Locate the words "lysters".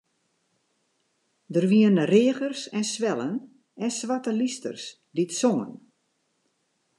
4.39-4.83